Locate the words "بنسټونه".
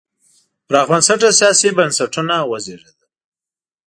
1.77-2.35